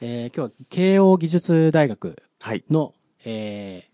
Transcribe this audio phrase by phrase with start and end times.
[0.00, 2.64] えー、今日は慶応義塾大学はい。
[2.70, 2.92] の、
[3.24, 3.84] え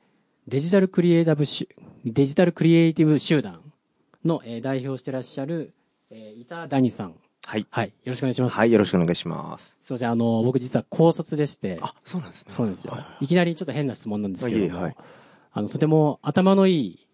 [0.48, 1.68] ー、デジタルクリエイタブし
[2.04, 3.60] デジタルクリエイティブ集団
[4.24, 5.74] の、えー、代表してらっしゃる、
[6.10, 7.14] えー、板谷さん。
[7.44, 7.66] はい。
[7.70, 7.86] はい。
[7.88, 8.56] よろしくお願いします。
[8.56, 8.96] はい、よろしく。
[8.96, 9.76] お願いします。
[9.82, 12.52] すいません、あの、僕実は高卒でして、あ、そうなんですね。
[12.52, 13.24] そうなんですよはい。
[13.24, 14.96] いきなりちょっと変な質問なんですけども、はいはい
[15.52, 17.08] あの、とても頭のいい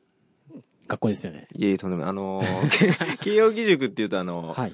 [0.87, 1.49] 学校ですよね。
[1.55, 2.11] いえいえ、とんでもない。
[2.11, 2.43] あの
[3.21, 4.73] 慶応義塾っていうと、あの、はい。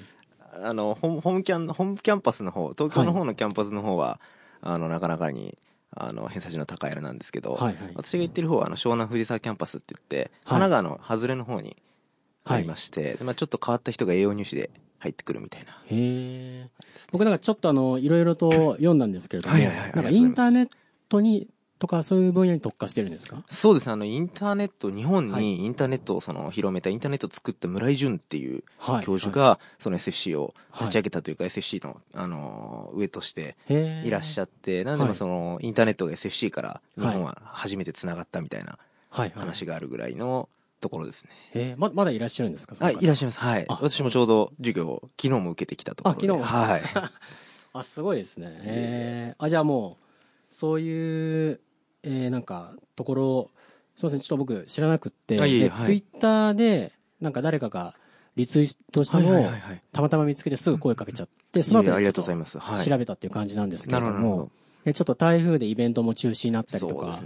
[0.61, 4.19] あの、ホームキャン、ホームキャンパスの方、東京の方のキャンパスの方は、
[4.61, 5.57] あの、なかなかに、
[5.91, 11.75] あの、偏差値の高いあれなんですけど、はいはい私が行ってる方は、あの、湘南藤沢キャンパスって言って、はい神奈川の外れの方に
[12.45, 15.71] ありまして、でまあちょっと変わった人が AO入試で入ってくるみたいな。
[15.71, 16.69] へえ。
[17.11, 20.69] 僕なんかちょっとあの、いろいろと読んだんですけれども、はいはいはいなんかインターネッ
[21.09, 21.47] トに、
[21.85, 23.43] とかそういう分野に特化してるんですか？
[23.49, 29.03] そうですね、あの、インターネット、日本はいにインターネットをその広めた、インターネットを作った村井淳っていうはい。
[29.05, 38.77] 教授が、その SFC を立ち上げたというか、SFC の、あの、上としていらっしゃって、なんでもはいその、インターネットが SFC から日本は初めて繋がったみたいな
[39.09, 39.39] はいはい。
[39.39, 40.49] 話があるぐらいの
[40.81, 41.29] ところですね。
[41.53, 43.39] えーま、まだいらっしゃるんですかあ、いらっしゃゃいます。
[43.39, 43.65] はい。
[43.69, 46.27] あ私もちょうど授業を昨日も受けてきたところで。
[46.29, 46.59] あ昨日も？
[46.67, 46.81] はい。
[47.73, 48.47] あ、すごいですね。
[48.61, 50.05] えー、あ、じゃあもう、
[50.55, 51.59] そういう、
[52.05, 53.51] えー、なんか、ところ、
[53.97, 57.95] すいません、ちょっと僕知らなくって、はいツイッターで、なんか誰かが
[58.35, 59.45] リツイートしたのを、
[59.91, 61.91] たまたま見つけてすぐ声かけちゃって、その後。
[62.01, 64.51] ちょっと調べたっていう感じなんですけれども
[64.85, 67.19] ちょっと台風でイベントも中止になったりとか。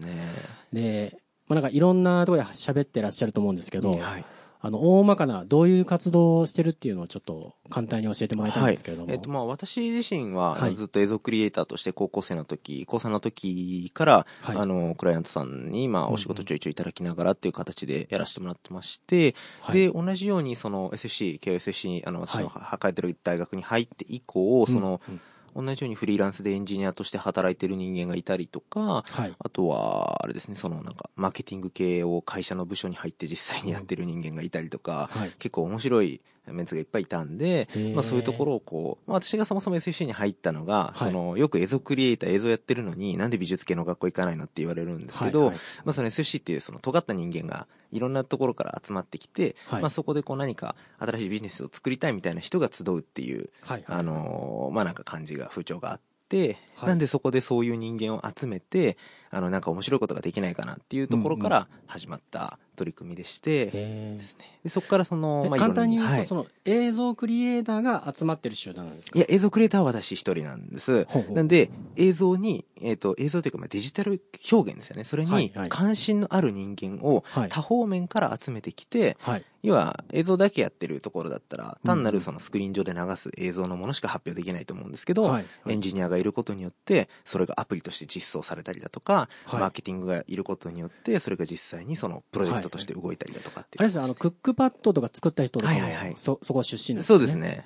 [0.71, 4.25] で、まあ、なんかいろんなところで喋ってらっしゃると思うんですけど、はい。
[4.61, 9.07] あの、大まかな、どういう活動をしてるっていうのをちょっと簡単に教えてもらいたいんですけれども。
[9.07, 9.15] はい。
[9.15, 10.75] えっと、まあ、私自身は、はい。
[10.75, 14.57] ずっと映像クリエイターとして高校生の時、高3の時から、はい。
[14.57, 19.75] あの、クライアントさんに、まあ、お仕事ちょいちょいいただきながらっていう形でやらせてもらってまして、はい。
[19.77, 25.13] で、同じように、その、SFC、KOSFC に、あの、私の抱えてる大学に入って以降、その、うん。
[25.13, 25.21] うん
[25.61, 29.35] 同じようにフリーランスでエンジニアとして働いてる人間がいたりとか、はい。
[29.37, 35.31] あとは、あれですね、そのなんか、マーケティング系を会社の部署に入って実際にやってる人間がいたりとか、はい。
[35.39, 36.21] 結構面白い
[36.53, 41.11] メンツがいっぱいいたんでまあそういうところをこう、まあ私がそもそも SFC に入ったのが、はい。
[41.11, 45.57] その、よく映像クリエイター映像やってるのに、なんで美術系の学校行かないのって言われるんですけど、はいはい。
[45.85, 49.81] まあその SFC っていうその尖った人間がいろんなところから集まってきて、はい。
[49.81, 53.83] まあそこでこう何か新しいビジネスを作りたいみたいな人が集うっていう、はい。
[53.87, 56.89] あのーまあなんか感じが、風潮があって、はい。
[56.89, 58.97] なんでそこでそういう人間を集めて、
[59.31, 64.19] あの、なんか面白いことができないかなっていうところから始まった取り組みでして、へ
[64.63, 66.25] でそこからその、ーまあ、簡単に言うと、はい。
[66.25, 69.17] その映像クリエイターが集まってる集団なんですか？
[69.17, 71.05] いや、映像クリエイターは私一人なんです。
[71.05, 71.35] ほうほう。
[71.35, 75.03] なんで、映像に、えっ、と、映像というか、まあ、デジタル表現ですよね。
[75.03, 75.69] それにはいはい。
[75.69, 77.49] 関心のある人間をはい。
[77.49, 79.43] 多方面から集めてきて、はい。
[79.61, 82.15] 要は映像だけやってるところだったら、単なうん。
[82.15, 85.45] るそのスクリーン上で流す映像のものしか発表できないと思うんですけど、はい。
[85.67, 89.59] エンジニアがいることによって、それがアプリとして実装されたりだとか、はい。
[89.59, 93.81] マーケティングがいることによって、それが実際にそのプロジェクトとして動いたりだとかっていう。
[93.81, 97.17] あれですよ、あの、クックパッドとか作った人とかも、はいはいはいそ、そこは出身なんですね。
[97.17, 97.35] そうです。
[97.35, 97.65] ね。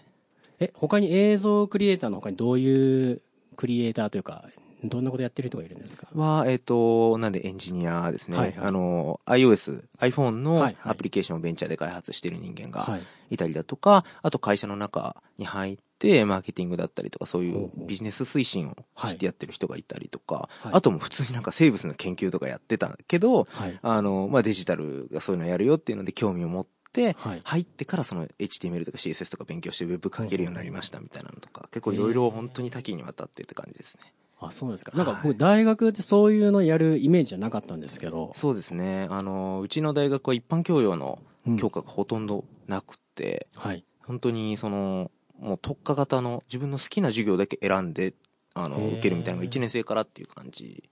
[0.59, 3.21] え、他に映像クリエイターの他にどういう
[3.57, 4.45] クリエイターというか、
[4.83, 6.07] どんなことやってる人がいるんですか？
[6.13, 8.37] は、えっ、と、なんでエンジニアですね。
[8.37, 13.01] はいはいあの、iOS、iPhone のはいはいアプリケーションをベンチャーで開発している人間がはい。
[13.29, 15.83] いたりだとか、あと会社の中に入って、
[16.25, 23.79] マーケティングだったりとか、そういうビジネス推進をしてやってる人がいたりとか、はいあともう普通になんか生物の研究とかやってたけど、はい。
[23.81, 27.41] あの、まあ、デジタルがそういうのやるよっていうので興味を持って、はい。
[27.43, 34.01] 入ってからその HTML とか CSS とか勉強してウェブ書けるようになりましたみたいなのとか、結構いろいろ本当に多岐にわたってって感じですね。
[34.39, 34.91] あ、そうですか。
[34.95, 38.33] なんか僕、大学ってそういうのやるイメージじゃなかったんですけど。
[38.35, 39.07] そうですね。
[39.09, 43.83] あの、うちの大学は一般教養のうん教科がほとんどなくて、はい。
[44.05, 45.11] 本当にその、
[45.43, 48.13] もう特化型の自分の好きな授業だけ選んで、
[48.53, 50.83] あの、受けるみたいなのが1年生からっていう感じ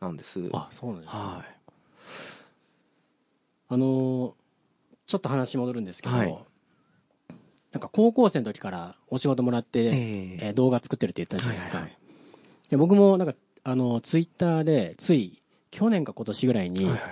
[0.00, 0.48] なんです。
[0.52, 1.18] あ、そうなんですか。
[1.18, 1.60] はい。
[3.68, 4.32] あのー
[5.06, 6.38] ちょっと話戻るんですけど、はい
[7.72, 11.78] なんか高校生の時からお仕事もらって、えええー動画作ってるって言ったじゃないですか。
[11.78, 11.96] はいはい
[12.68, 15.42] で僕もなんか、あの、ツイッターで、つい、
[15.72, 17.10] 去年か今年ぐらいに、はいはいはい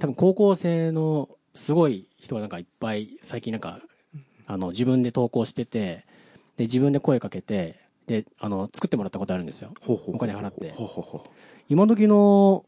[0.00, 3.80] 多分高校生のすごい人がなんかいっぱい、最近なんか、
[4.46, 6.04] あの、自分で投稿してて、
[6.60, 9.72] で、自分で声かけて、で、あの、作ってもらったことあるんですよ。
[9.80, 11.30] ほうほうお金払ってほうほうほう
[11.70, 12.64] 今時の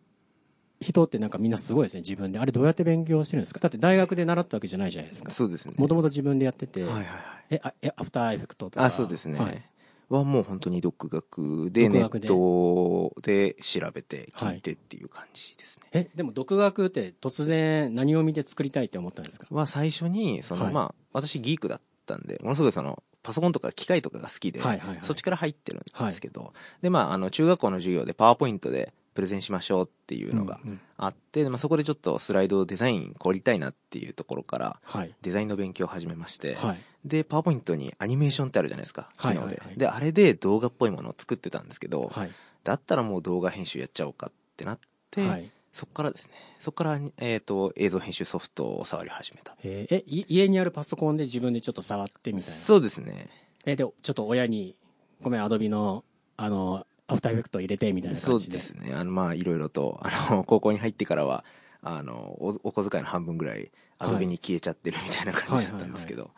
[0.81, 2.39] 人ってなんかみんなすごいですね、自分で。
[2.39, 3.61] あれどうやって勉強してるんですか？
[3.61, 5.31] だって大学で習ったわけじゃないじゃないですか。
[5.31, 5.75] そうですね。
[5.77, 7.11] もともと自分でやってて、はいはいはい。
[7.51, 8.87] え、あえ、アフターエフェクトとか。
[8.87, 9.39] あ、そうですね。
[9.39, 9.63] はい
[10.09, 15.83] はもう本当に独学で、ネットで調べて、聞いてっていう感じですね。
[15.93, 19.47] え、でも独学って突然何を見て作りたいって思ったんですか？
[19.51, 35.13] は最初に、その、はいまあ、私ギークだったんで、ものすごいその、パソコンとか機械とかが好きで、はいはいはいそっちから入ってるんですけど、で、まあ、あの、中学校の授業でパワーポイントでプレゼンしましょうっていうのがうんうんあって、まあ、そこでちょっとスライドデザイン凝りたいなっていうところから、はい。
[35.21, 36.79] デザインの勉強を始めまして、はい。
[37.05, 39.39] で、パワーポイントにアニメーションってあるじゃないですか、機能で。
[39.39, 42.31] はいはいはいで、あれで動画っぽいものを作ってたんですけど、はい。
[42.63, 44.79] だったらもう動画編集やっちゃおうかってなっ
[45.11, 45.51] て、はい。
[45.73, 49.57] そこからですね、そこから、えっ、と、映像編集ソフトを触り始めた。
[49.65, 52.61] えーえ、い家にあるパソコンで自分でちょっと触ってみたいな？
[52.61, 53.29] そうですね。
[53.65, 54.77] え、で、ちょっと親に、
[55.23, 56.05] ごめん、アドビの、
[56.37, 58.59] あの、アフターエフェクト入れて、みたいなそう感じで。
[58.59, 58.93] ですね。
[58.95, 61.45] あの、まあ、いろいろと、あの、 高校に入ってからは、
[61.81, 66.31] あの、おお小遣いの半分ぐらい、アドビに消えちゃってるみたいな感じだったんですけど。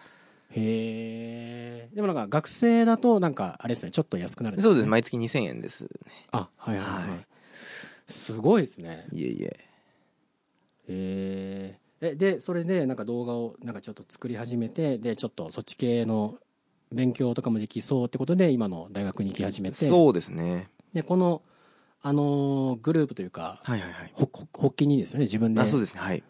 [0.51, 1.95] へえ。
[1.95, 4.85] でもなんか学生だと、なんか、あれですね、ちょっと安くなるんそうです。
[4.85, 4.91] ね。
[4.91, 5.89] 毎月2000円ですね。
[6.31, 7.09] あ、はいはいはい。
[7.11, 7.27] はい
[8.07, 9.07] すごいですね。
[9.13, 9.47] いえいえ。
[9.47, 9.59] へ
[12.01, 12.01] え。
[12.01, 16.37] え、で、それで、なんか動画を、なんかちょっと作り始めて、で、ちょっとそっち系の
[16.93, 19.89] 勉強とかもできそうってことで、今の大学に行き始めて。
[19.89, 20.69] そうですね。
[20.93, 21.43] で、この、
[22.03, 24.11] あのーグループというか、はいはいはい。
[24.13, 25.61] ほほ発起人ですよね、自分で。
[25.63, 26.01] あ、そうですね。
[26.01, 26.23] はい。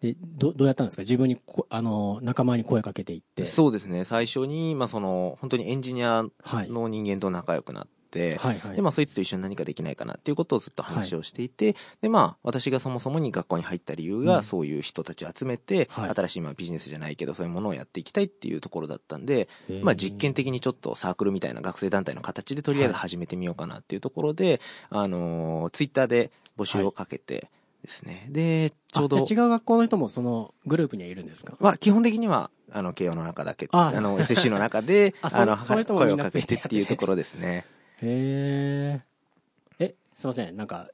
[0.00, 1.02] でどどうやったんですか？
[1.02, 3.44] 自分にこ、あのー仲間に声かけていって。
[3.44, 4.04] そうですね。
[4.04, 6.70] 最初に、まあ、その、本当にエンジニアはい。
[6.70, 8.76] の人間と仲良くなって、はいはい。
[8.76, 14.42] で、まあ、そいつと一緒に何かできないかなっていうことをずっと話をしていて、で、まあ、私がそもそもに学校に入った理由が、うん。
[14.42, 16.10] そういう人たちを集めて、はい。
[16.14, 19.84] 新しいまあビジネスじゃないけど、そういうものをやっていきたいっていうところだったんで、へー。
[19.84, 24.60] まあ、実験的にちょっとサークルみたいな学生団体の形でとりあえず始めてみようかなっていうところで、
[24.90, 27.48] あのツイッターで募集をかけて
[27.82, 28.26] ですね。
[28.30, 31.54] で、ちょうど違う学校の人もそのグループにはいるんですか？
[31.58, 37.66] まあ、基本的には、あの、慶応の中だけ、ああの、SC の中で、 あその、声をかけてっていうところですね。
[38.02, 39.00] へ
[39.78, 39.84] え。
[39.84, 40.56] え、すいません。
[40.56, 40.88] なんか、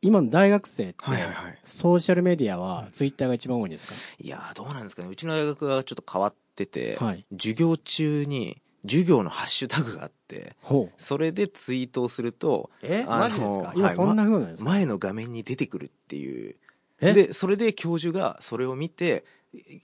[0.00, 3.94] 今の大学生って、はいはいはいソーシャルメディアはツイッターが一番多いんですか？
[4.18, 5.08] いやー、どうなんですかね。
[5.08, 10.56] うちの大学がちょっと変わってて、はい授業中に、授業のハッシュタグがあって。
[10.98, 13.66] それでツイートをすると、え、マジですか？
[13.66, 16.56] はい今そんな風なんですか、前の画面に出てくるっていう。
[17.00, 17.12] え？
[17.12, 19.24] で、それで教授がそれを見て、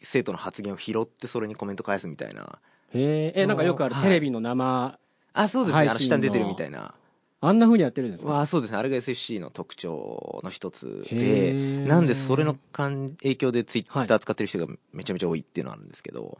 [0.03, 2.59] 生徒の発言を拾ってそれにコメント返すみたいな。
[2.93, 4.99] へえ、え、なんかよくあるはいテレビの生、
[5.43, 5.89] あ、そうですね。
[5.89, 6.95] あの下に出てるみたいな。
[7.41, 8.33] あんな風にやってるんですか？
[8.33, 8.79] わあそうですね。
[8.79, 16.39] あれが SFC の特徴の一つへで、ーなんでそれの関影響でツイッタはいー使ってる人がめちゃめちゃ多いっていうのはあるんですけど。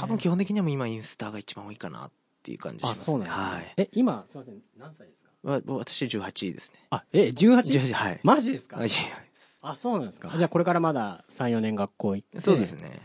[0.00, 2.10] 多分基本的には今インスタが一番多いかなっ
[2.42, 3.04] ていう感じしまあ、すね。
[3.04, 3.74] そうなんですか、はい。
[3.76, 4.58] え、今、すいません。
[4.76, 5.30] 何歳ですか？
[5.44, 6.78] わ私18ですね。
[6.90, 7.58] あ、え、18?
[7.62, 8.20] 18、はい。
[8.24, 8.78] マジですか？
[9.62, 12.38] あそうなんですかじゃあこれからまだ3、4年学校行って。
[12.38, 13.00] やそうですね。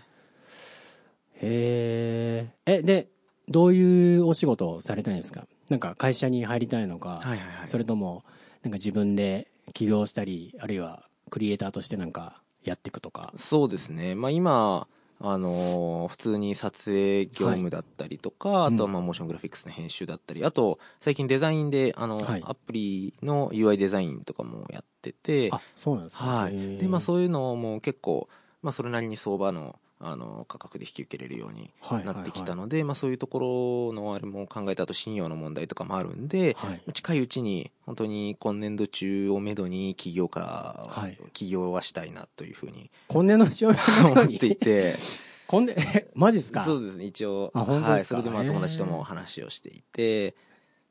[1.43, 2.77] へえ。
[2.77, 3.09] え、で、
[3.51, 5.45] どういうお仕事をされたいんですか？
[5.69, 7.67] なんか会社に入りたいのか、はいはいはい。
[7.67, 8.23] それとも、
[8.63, 13.33] なんか自分で起業したり、あるいはクリエイターとしてなんかやっていくとか。
[13.37, 14.15] そうですね。
[14.15, 14.87] まあ今、
[15.23, 26.77] あのー普通に撮影業務だったりとか、はいあとはまあモーショングラフィックスの編集だったり、あと最近デザインで、あの、はいアプリの UI デザインとかもやってて、あ、そうなんですかはい。
[26.77, 28.27] で、まあそういうのも結構、
[28.63, 36.93] まあそれなりに相場の、あの、価格で引き受けれるようにはいなってきたのので、まあそういうところのあれも考えた後、信用の問題とかもあるんで、はい。
[36.93, 41.17] 近いうちに、本当に今年度中をめどに起業家、はい。
[41.33, 44.95] 起業はしたいなというふうに今年のうちを思っていて、
[45.47, 46.63] 今年、え、マジですか？
[46.63, 48.15] そうですね、一応、あ本当はい、ですか？
[48.21, 50.35] それでまあ友達とも話をしていて、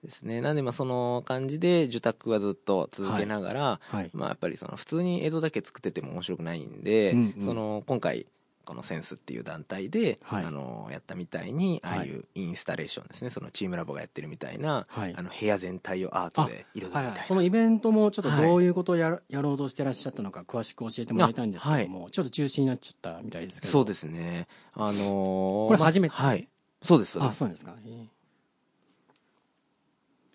[0.04, 0.40] ですね。
[0.40, 4.10] なんでまあその感じで受託はずっと続けながら、はい。
[4.12, 7.44] まあやっぱりその普通に映像だけ作ってても面白くないんで、うんうん。
[7.44, 8.26] その今回
[8.64, 10.44] このセンスっていう団体で、はい。
[10.44, 11.98] あのやったみたいにはい。
[11.98, 15.14] ああいうインスタレーションですね、そのチームラボがやってるみたいな、はい。
[15.16, 23.72] あの部屋全体をアートで彩るみたいな、はいはい、そのイベントもちょっとどういうことをや,、やろうとしてらっしゃったのか詳しく教えてもらいたいんですけども、ちょっと中止になっちゃったみたいですけど。
[23.72, 24.46] そうですね。
[24.74, 26.14] あのーこれ初めて？
[26.14, 26.48] まあはい。
[26.82, 27.38] そうですそうあです。
[27.38, 28.06] そうですか、え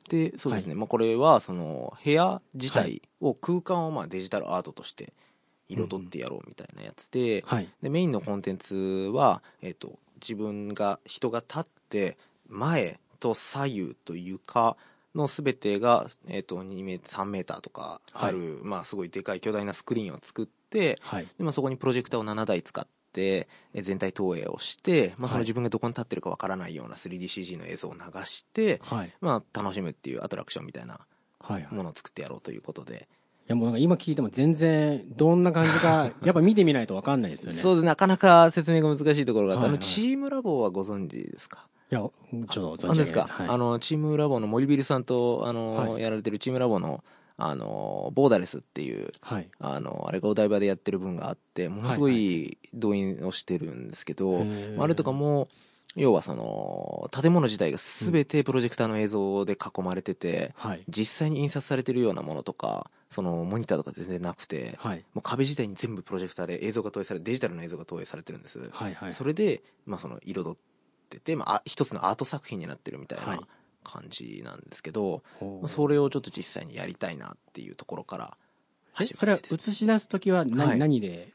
[0.09, 5.13] でそうですね、まあ、これはその部屋自体を空間をまあデジタルアートとして
[5.69, 7.69] 彩ってやろうみたいなやつで,、ーはい。
[7.81, 8.75] でメインのコンテンツ
[9.13, 12.17] は、えっと自分が人が立って
[12.47, 14.77] 前と左右と床
[15.13, 21.27] の全てが、えっと2メ3メーターとかある、まあ、すごいでかい巨大なスクリーンを作ってはい。
[21.37, 29.13] で、まあ、そこにプロジェクターを7台使ってえ全体投影をして、まあ、そのはい自分がどこに立ってるかわからないような 3DCG の映像を流して、はい。
[29.21, 30.99] まあ、楽しむっていうアトラクションみたいな
[31.39, 31.73] はいはい。
[31.73, 37.61] ものを作ってやろうということで、いやもうなんか今聞いても全然どんな感じか やっぱ見てみないと分かんないですよね。
[37.61, 39.69] そうですなかなか説明が難しいところがあって、はいはい。
[39.69, 41.67] あのチームラボはご存知ですか？
[41.91, 42.11] いやちょ
[42.73, 43.13] っと存何です。
[43.13, 46.01] か、じ上げないです、はい、あのチームラボの森ビルさんとあの、はい。
[46.01, 47.03] やられてるチームラボの
[47.37, 49.49] あのボーダレスっていうはい。
[49.59, 54.81] あのあれがお台場でやってる分があってものすごい動員をしてるんですけど、へー。
[54.81, 55.49] あれとかも
[55.95, 60.83] 要はその、建物自体が全てプロジェクターの映像で囲まれてて、はい。
[60.89, 65.05] 実際に印刷されてるようなものとか、そのモニターとか全然なくて、はい。
[65.13, 68.59] もう壁自体に全部プロジェクターで映像が投影されデジタルの映像が投影されてるんです。
[68.71, 68.93] はい。
[68.93, 69.13] はい。
[69.13, 70.57] それで、まあ、その彩っ
[71.09, 73.47] てて、まああ、一つのアート作品になってるみたいはいな
[73.85, 78.37] 感じなんですけど、ほうまあそれをちょっと実際にやりたいなっていうところから
[78.99, 81.33] え始それはまってです映し出すときは何,、はい何で、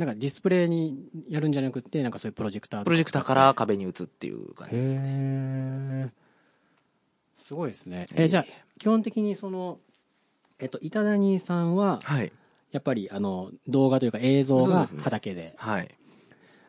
[0.00, 6.12] なんかディスプレイにやるんじゃなくて、なんかそういうプロジェクタープロジェクターから壁に映っていう感じですね。
[7.36, 8.06] すごいですね。
[8.14, 8.44] えええ、じゃあ、
[8.78, 9.78] 基本的にその、
[10.58, 12.32] えっと、板谷さんは、はい。
[12.72, 15.54] やっぱり、あの、動画というか映像がそうですね畑で。
[15.58, 15.88] はい。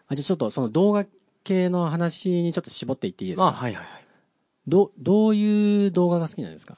[0.10, 1.06] あ、じゃあちょっとその動画
[1.46, 4.06] 系の話にちょっと絞っていっていいですか、まあ、はいはいはい。
[4.68, 6.78] ど、どういう動画が好きなんですか？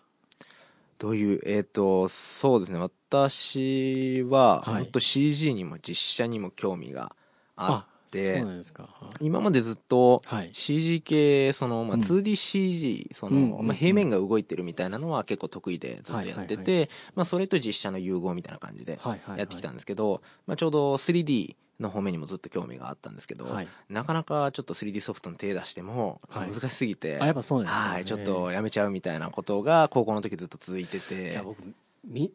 [1.03, 2.79] どういう、えっ、と、そうですね。
[2.79, 7.13] 私は、はい本当 CG にも実写にも興味が
[7.57, 8.87] あって、そうなんですか。
[9.19, 10.49] 今までずっとはい。
[10.53, 19.39] CG 系、その、まあ、うん 2DCG、その、うんうんうんまあ、平面が動いてるみたいなのは結構得意でずっとやってて、はいはいまあ、それと実写の融合みたいな感じではいはいはい。
[19.39, 23.67] やってきたんですけど、まあ、ちょうど 3D の方面にもずっと興味があったんですけど、はい。
[23.89, 31.61] なかなかちょっと 3D ソフトに手出してもはい難しすぎて、あ、やっぱそうなんですか、はい、ちょっとやめちゃうみたいなことが高校の時ずっと続いていてや、、僕、
[32.05, 32.31] み、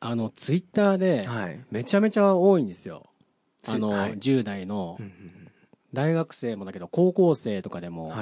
[0.00, 1.64] あの、ツイッターで、はい。
[1.70, 3.06] めちゃめちゃ多いんですよ。
[3.62, 4.98] つあの、はい10代の
[5.92, 8.14] 大学生もだけど、高校生とかでも。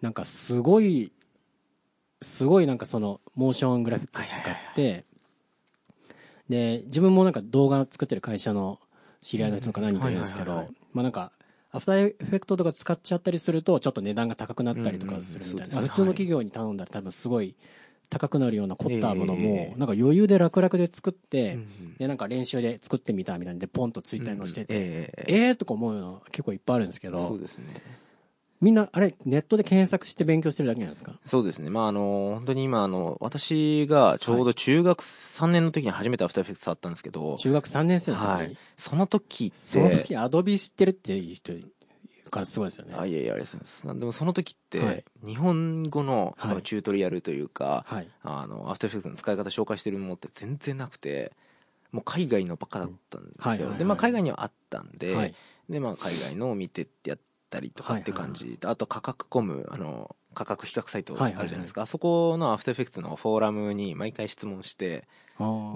[0.00, 1.12] なんかすごい、
[2.20, 5.04] すごいなんかその、モーショングラフィックス使はいって、
[6.48, 8.80] で、自分もなんか動画作ってる会社の
[9.22, 11.32] 知り合いの人とか何人かいるんですけどまあなんか、
[11.70, 15.80] アフターエフェクトとか使っちゃったりすると、ちょっと値段が高くなったりとかするみたいな。
[15.80, 17.54] 普通の企業に頼んだら多分すごい
[18.10, 21.58] 高くなるような凝ったものも、ええなんか余裕で楽々で作って、
[21.98, 24.64] で、なんか練習で作ってみたみたいなんで、ポンとツイッターに載せて。
[24.66, 25.46] て、ええ。
[25.48, 27.64] えーとか思うの結構いっぱいあるんですけそどう、ですね。
[28.62, 31.18] みんな、あれ、ネットで検索して勉強してるだけなんですか？
[31.24, 31.68] そうですね。
[31.68, 38.22] まあ、あの、本当に今、あの、私がちょうど中学3年の時に初めてアフターエフェクト触ったんですけど、中学3年生の時？
[38.22, 38.56] に、はい。
[38.76, 41.52] その時って、その時アドビ知ってるっていう人
[42.30, 42.94] からすごいですよね。
[42.96, 43.98] あ、いやいや、ありがとうございます。
[44.00, 48.08] でもその時って、はい日本語のはいそのチュートリアルというか、はい。
[48.22, 51.32] あの、アフターエフェクトの使い方紹介してるものって全然なくて、
[51.90, 53.74] もう海外のばっかだったんですよ。
[53.76, 55.34] で、まあ海外にはあったんで、はい。
[55.68, 57.18] で、まあ海外のを見てやっ
[57.52, 61.82] たりとかって感じで、あと価格コム、あの、価格比較サイトあるじゃないですか。
[61.82, 65.06] あそこのアフターエフェクトのフォーラムに毎回質問して、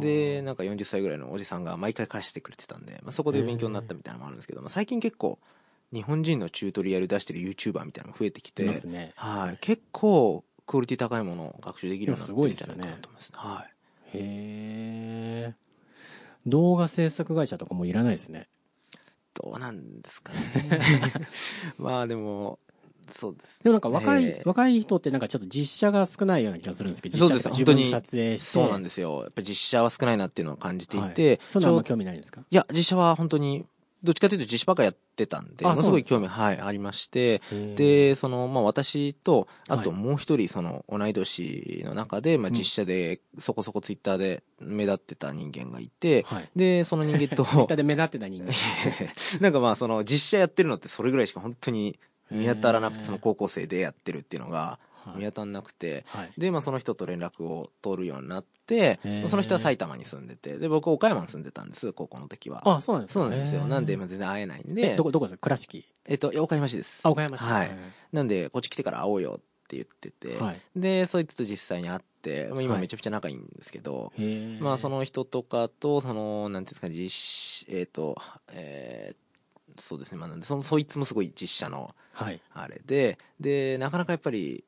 [0.01, 5.39] で、なんか40歳ぐらいのおじさんが毎回返してくれてたんで、まあ、そこで勉強になったみたいなのもあるんですけど、まあ、最近結構、
[5.93, 9.13] 日本人のチュートリアル出してる YouTuber みたいなのも増えてきて、ね。
[9.15, 9.59] はい。
[9.61, 13.33] 結構、クオリティ高いものを学習できるようになってるんじゃないかなと思います。
[13.35, 13.65] は
[14.15, 14.19] い。
[14.19, 15.55] へえ。
[16.47, 18.49] 動画制作会社とかもいらないですね。
[19.43, 20.39] どうなんですかね。
[21.79, 22.59] まあでも、
[23.11, 23.61] そうです。
[23.63, 28.49] でもなんか若い、ええ若い人ってなんかちょっと実写が少ないような気がするんですけど、そうです本当に撮影して。
[28.49, 29.21] そうなんですよ。
[29.23, 32.41] やっぱり実写は少ないなっていうのを感じていはいて、そんなあんまちょう興味ないんですか？
[32.51, 33.65] いや、実写は本当に、
[34.03, 37.41] どっちかというと実写ばっかやってたんで、あものすごい興味、はい、ありまして、
[37.77, 39.99] で、その、まあ、私と、あとはい。
[39.99, 42.55] もう一人、その、同い年の中で、まあ、うん。
[42.55, 46.51] 実写で、そこそこツイッターで目立ってた人間がいて、はい。
[46.55, 48.53] で、その人間と ツイッター、で目立ってた人間。
[49.41, 51.99] なんかまあ、その、実写やってるのってそれぐらいしか本当に
[52.31, 56.33] 見当たらなくて、その高校生でやってるっていうのがはい見当たらなくて、はい。
[56.37, 58.99] で、まあ、その人と連絡を取るようになって
[59.29, 62.63] その人は埼玉に住んでて、で、僕岡山に住んでたんです、高校の時は。
[62.69, 63.67] あ、そうなんですかそうなんですよ。
[63.67, 65.39] なんで、まあ、全然会えないんえ、でど、こ、どこですか？
[65.43, 65.85] 倉敷？
[66.07, 66.99] えっと、岡山市です。
[67.03, 67.43] あ、岡山市。
[67.45, 67.77] はい
[68.13, 70.61] なんで、こっち来てから会おうよって言ってて、はい。
[70.75, 74.61] で、そいつと実際に会って、まあ、今はいめちゃくちゃ仲いいんですけど、へえ。
[74.61, 78.17] まあ、その人とかと、その、なんていうんですか、実写、えっ、と、
[78.53, 79.17] えー
[79.79, 82.41] そうですね、まあ、なんで、その、そいつもすごい実写の、はい。
[82.55, 84.65] あれで、で、なかなかやっぱり、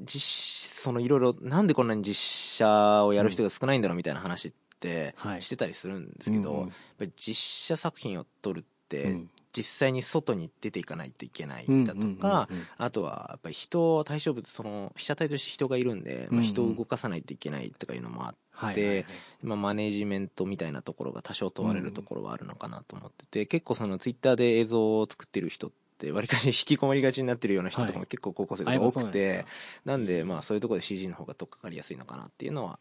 [0.00, 5.42] 実、そのいろいろ、なんでこんなに実写をやる人が少ないんだろうみたいな話ってはい。
[5.42, 6.66] してたりするんですけど、うんうん。
[6.66, 9.30] やっぱり実写作品を撮るって、うん。
[9.54, 19.06] 実際に外に出ていかないといけないだとか、あとはやっぱり人、対象物、その被写体として人がいるんで、まあ、人を動かさないといけないとかいうのもあって、はいはいはい。
[19.42, 25.70] まあ、マネジメントみたいなところが多少問われるところはあるのかなと思ってて、結構そのツイッターで映像を作ってる人っ
[26.06, 29.48] て、わりかし引きこもりがちになってるような人とかはいも結構高校生とあやっぱか多くてか、
[29.84, 32.78] なんでまあそういうところで CG の方が取っかかりやすいのかなっていうのは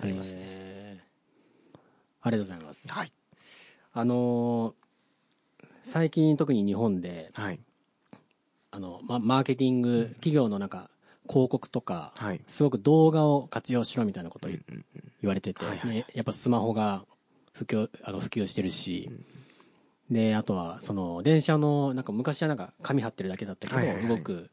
[0.00, 0.38] ありますね。
[0.42, 1.04] へー
[2.26, 2.88] ありがとうございます。
[2.90, 3.12] はい。
[3.92, 4.84] あのー
[5.86, 7.60] 最近特に日本で、はい。
[8.70, 10.88] あの、ま、マーケティング、企業のなんか、
[11.28, 12.40] 広告とか、はい。
[12.46, 17.04] すごく動画を活用しろみたいなことを言われてて、はいはいねやっぱスマホが
[17.52, 19.10] 普及、あの、普及してるし、
[20.10, 24.08] で、あとは、その、電車の、なんか昔はなんか紙貼ってるだけだったけど、はいはいはい。
[24.08, 24.50] 動く、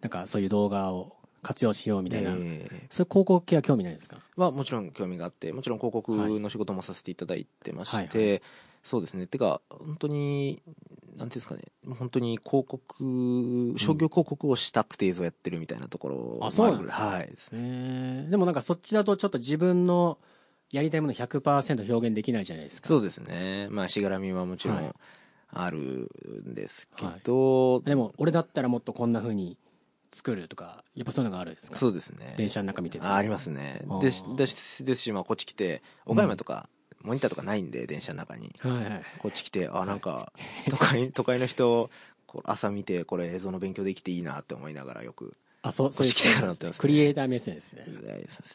[0.00, 4.18] なんかそういう動画を活用しようみたいな、えーそういう広告系は興味ないですか？
[4.36, 8.40] はもちろん興味があってもちろん広告の仕事もさせていただいてまして、はいは
[8.82, 9.26] そうですね。
[9.26, 10.76] てか本当になんて
[11.16, 11.62] いうんですかね。
[11.98, 17.02] 本当に広告商業広告をしたくて映像やってるみたいなところもあそうなんですか。
[17.02, 17.32] はい。
[17.52, 20.18] えー、でもなんかそっちだとちょっと自分の
[20.72, 22.88] やりたいもの100%表現できないじゃないですか。
[22.88, 23.68] そうですね。
[23.70, 24.84] まあしがらみはもちろはい。
[24.86, 24.94] ん
[25.54, 26.08] ある
[26.46, 29.58] んですけど、でも、俺だったらもっとこんな風に
[30.10, 31.76] 作るとか、やっぱそういうのがあるんですか？
[31.76, 32.32] そうですね。
[32.38, 33.04] 電車の中見てて。
[33.04, 33.82] あありますね。
[34.00, 36.70] ですですですし、まあ、こっち来て岡山とか、
[37.02, 38.54] モニターとかないんで電車の中に。
[38.60, 39.02] はいはい。
[39.18, 40.32] こっち来てあなんか
[40.70, 41.90] 都会都会の人
[42.26, 46.72] こう朝見てこれ映像の勉強できていいなって思いながらよくあ、そう、そういうね。
[46.78, 47.84] クリエイター目線ですね。
[47.86, 48.46] そうですね。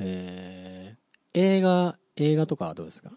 [0.00, 1.01] へー
[1.34, 3.10] 映画、映画とかはどうですか？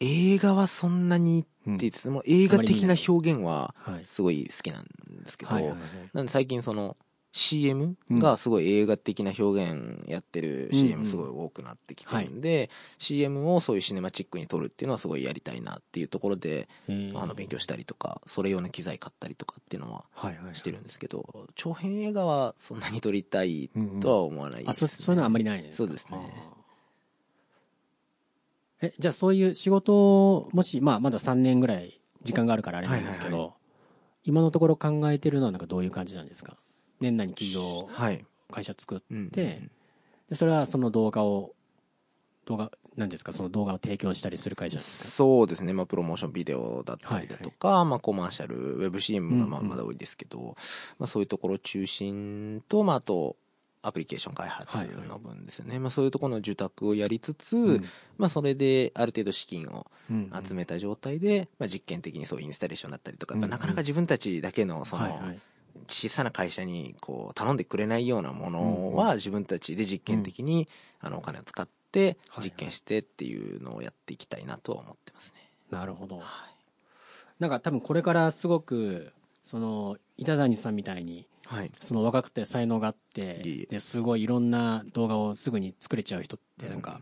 [0.00, 1.48] 映画はそんなにって
[1.88, 4.04] 言っても映画的な表現ははい。
[4.04, 4.84] すごい好きなん
[5.22, 5.76] ですけど。
[6.12, 6.96] なんで最近その
[7.32, 16.66] CM がすごい映画的な表現やってる CM すごい多くなってきてるんで、CM をそういうシネマチックに撮るっていうのはすごいやりたいなっていうところで、
[17.14, 20.04] あの勉強したりとかそれ用の機材買ったりとかっていうのは。
[20.54, 25.76] してるんですけど長編映画はそんなに撮りたいとは思わないであ、す、そ、そういうのはあんまりないですか？
[25.78, 26.18] そうですね
[28.82, 33.52] え、じゃあそういう仕事を、もし、まあまだ3年ぐらい時間があるからあれなんですけど、はいはい
[34.28, 36.56] 今のところ考えてるのはなんかどういう感じなんですか？
[36.98, 39.60] 年内に企業、はい、会社作っうんて、
[40.28, 41.54] で、それはその動画を、
[42.44, 43.32] 動画、何ですか？
[43.32, 45.10] その動画を提供したりする会社なんですか？
[45.12, 49.70] そうですね、まあ、プロモーションビデオだったりだとか、まあ、コマーシャル、ウェブ CM がまあうんうん。
[49.70, 50.56] まだ多いですけど、
[50.98, 53.36] まあ、そういうところ中心と、まあ、あと、
[53.86, 54.76] アプリケーション開発
[55.08, 55.78] の分ですよね。
[55.78, 57.84] まあ、そういうところの受託をやりつつ、うん
[58.18, 65.38] まあ、それである程度資金をうん集めた状態で、まあ、実験的にそういうインスタレーションだったりとか、やっぱうんなかなか自分たちだけの、その、はいはい。
[65.88, 70.68] 小さな会社にこう頼んでくれないようなものは自分たちで実験的に
[71.00, 75.50] あのお金を使ってはい実験してっていうのをやっていきたいなとは思ってますね。
[75.70, 76.16] なるほど。
[76.16, 76.56] はい
[77.38, 79.12] なんか多分これからすごく、
[79.44, 81.70] その、板谷さんみたいに、はい。
[81.80, 87.00] その若くて才能があってですごいいろんな動画をすぐに作れちゃう人ってなんか、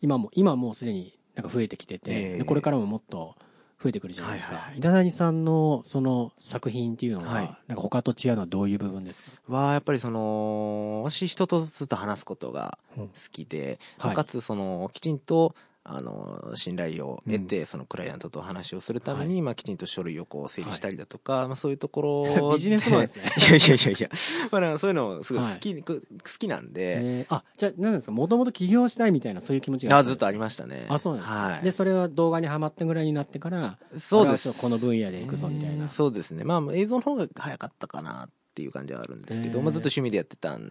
[0.00, 3.34] 今も今もうすでになんか増えてきてて、これからももっと
[3.82, 7.56] 増えてくるじゃないですか、はい谷さんのその作品っていうのは、はい。
[7.66, 9.30] なんか他と違うのはどういう部分ですか？
[9.48, 13.08] は、やっぱりその、私人とずっと話すことがうん。
[13.08, 14.16] 好きで、はい。
[14.16, 15.54] かつその、きちんと、
[15.88, 23.22] あの、信頼を得て、そのクライアントと話をするために、まあ、きちんと書類をこう整理したりだとか、まあ、そういうところ ビジネスマンですね。
[23.36, 24.10] いやいやいやいや、
[24.50, 26.00] まあ、そういうのすごい好き、好
[26.38, 28.12] きなんで、えーあじゃあ何ですか？
[28.12, 30.86] もともと起業したいみたいなそういう気持ちがあずっとありりましたね。
[30.88, 31.62] あそうなんですか、はい。
[31.62, 34.52] でそれは動画にはまったぐらいになってからそうです。
[34.52, 36.44] この分野で行くぞみたいな、えーそうですね。
[36.44, 39.64] まあ、映像の方が早かったかなっていう感じはあるんですけど、えー。
[39.64, 40.66] まあ、ずっと趣味でやってたの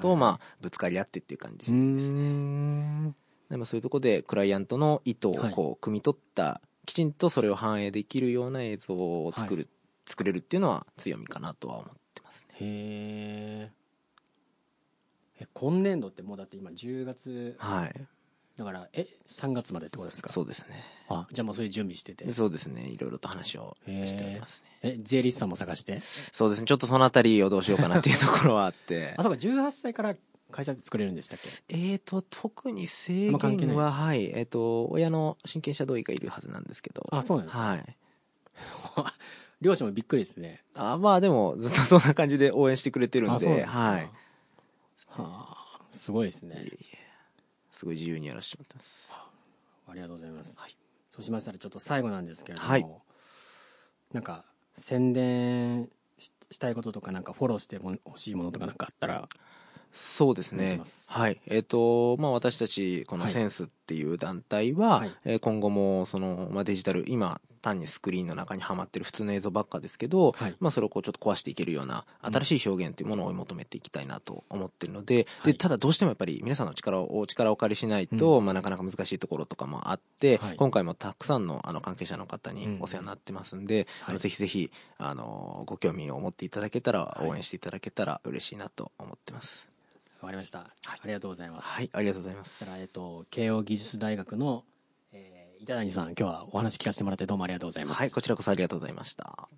[0.00, 3.14] と、まあ、ぶつかり合ってっていう感じうーん
[3.50, 9.68] でまあそういうところでクライアントの意図をはいこう汲み取った、きちんとそれを反映できるような映像を作る、
[10.06, 12.56] 作れるっていうのは強みかなとは思ってますね。
[12.60, 13.78] へー
[15.40, 17.94] え今年度ってもうだって今10月はい。
[18.58, 19.06] だからえ
[19.38, 20.28] 3月までってことですか？
[20.30, 20.82] そうですね。
[21.08, 22.88] あじゃあもうそういう準備しててそうですね。
[22.88, 24.68] いろいろと話をしておりますね。
[24.82, 26.00] え税理士さんも探して？
[26.00, 26.66] そうですね。
[26.66, 29.22] ちょっとそのあたりをどうしようかなっていうところはあって あ。
[29.22, 30.16] そうか18歳から
[30.50, 31.48] 会社作れるんでしたっけ？
[31.68, 34.30] えーと、特に制限は、はい。
[34.34, 37.06] えっ、と、親の親権者同意がいるはずなんですけど。
[37.10, 37.62] あそうなんですか？
[37.62, 37.96] はい。
[39.60, 44.10] 両親もびっくりですねあまあでも、ずっと そんな感じで応援してくれてるんで、あそうなんではい。
[45.06, 46.64] はあすごいですね
[47.72, 49.10] すごい自由にやらせてもらってます。
[49.88, 50.76] ありがとうございます、はい
[51.10, 52.86] そうしましたらちょっと最後なんですけれども、はい
[54.12, 54.44] なんか
[54.76, 59.28] 宣伝ししたいこととかなんかフォローしても欲しいものとかなんかあったら
[59.92, 60.80] そうですね。
[61.08, 61.40] はい。
[61.46, 63.32] えっ、と、まあ、私たち、このはい。
[63.32, 65.12] センスっていう団体は、はい。
[65.24, 70.56] えー今後も、その、まあ、デジタル、今、単にスクリーンの中にはまってる普通の映像ばっかですけど、はい。
[70.60, 75.52] まあ、それをこう、ちょっと壊していけるような、新しい表現っていうものを追い求めていきたいなと思ってるので、はい。
[75.52, 80.56] で、ただどうしてもやっぱり皆さんの力を、お力をお借りしないと、まあ、なかなか難しいところとかもあって、はい。
[80.56, 87.28] 今回もたくさんの、あの、関係者の方にお世話になってますんで、あのはいぜひぜひ、あの、ご興味を持っていただけたら、はい。
[87.28, 89.68] 応援していただけたら嬉しいなと思ってます。
[90.20, 91.68] わかりました、ありがとうございます。
[91.68, 92.64] はい、ありがとうございます。
[92.80, 94.64] えっと、慶応義塾大学の、
[95.12, 99.48] えー、板谷さん今日はお話聞かせてもらってどうもありがとうございます、はい、こちらこそありがとうございました。